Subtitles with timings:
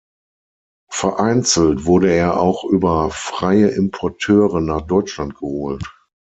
[0.91, 5.83] Vereinzelt wurde er auch über freie Importeure nach Deutschland geholt.